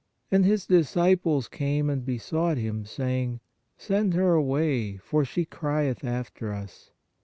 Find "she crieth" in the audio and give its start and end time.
5.23-6.03